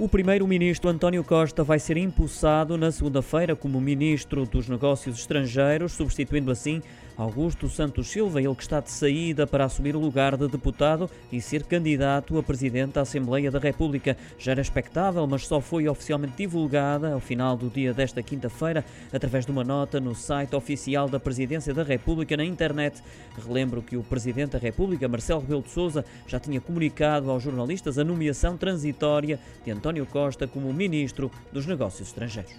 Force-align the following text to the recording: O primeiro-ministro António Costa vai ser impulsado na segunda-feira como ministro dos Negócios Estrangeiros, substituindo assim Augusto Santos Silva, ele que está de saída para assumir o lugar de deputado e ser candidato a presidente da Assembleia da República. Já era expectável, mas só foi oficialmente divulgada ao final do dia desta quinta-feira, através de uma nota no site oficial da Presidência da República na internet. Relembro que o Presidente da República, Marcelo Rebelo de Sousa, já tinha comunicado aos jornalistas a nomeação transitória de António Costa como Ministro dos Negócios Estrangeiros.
O 0.00 0.08
primeiro-ministro 0.08 0.88
António 0.88 1.24
Costa 1.24 1.64
vai 1.64 1.80
ser 1.80 1.96
impulsado 1.96 2.78
na 2.78 2.92
segunda-feira 2.92 3.56
como 3.56 3.80
ministro 3.80 4.46
dos 4.46 4.68
Negócios 4.68 5.18
Estrangeiros, 5.18 5.90
substituindo 5.90 6.52
assim 6.52 6.80
Augusto 7.18 7.68
Santos 7.68 8.06
Silva, 8.06 8.40
ele 8.40 8.54
que 8.54 8.62
está 8.62 8.78
de 8.78 8.92
saída 8.92 9.44
para 9.44 9.64
assumir 9.64 9.96
o 9.96 9.98
lugar 9.98 10.36
de 10.36 10.46
deputado 10.46 11.10
e 11.32 11.40
ser 11.40 11.64
candidato 11.64 12.38
a 12.38 12.42
presidente 12.44 12.92
da 12.92 13.00
Assembleia 13.00 13.50
da 13.50 13.58
República. 13.58 14.16
Já 14.38 14.52
era 14.52 14.60
expectável, 14.60 15.26
mas 15.26 15.44
só 15.44 15.60
foi 15.60 15.88
oficialmente 15.88 16.36
divulgada 16.36 17.12
ao 17.12 17.18
final 17.18 17.56
do 17.56 17.68
dia 17.68 17.92
desta 17.92 18.22
quinta-feira, 18.22 18.84
através 19.12 19.44
de 19.44 19.50
uma 19.50 19.64
nota 19.64 19.98
no 19.98 20.14
site 20.14 20.54
oficial 20.54 21.08
da 21.08 21.18
Presidência 21.18 21.74
da 21.74 21.82
República 21.82 22.36
na 22.36 22.44
internet. 22.44 23.02
Relembro 23.44 23.82
que 23.82 23.96
o 23.96 24.04
Presidente 24.04 24.52
da 24.52 24.58
República, 24.58 25.08
Marcelo 25.08 25.40
Rebelo 25.40 25.62
de 25.62 25.70
Sousa, 25.70 26.04
já 26.24 26.38
tinha 26.38 26.60
comunicado 26.60 27.32
aos 27.32 27.42
jornalistas 27.42 27.98
a 27.98 28.04
nomeação 28.04 28.56
transitória 28.56 29.40
de 29.64 29.72
António 29.72 30.06
Costa 30.06 30.46
como 30.46 30.72
Ministro 30.72 31.32
dos 31.52 31.66
Negócios 31.66 32.06
Estrangeiros. 32.06 32.52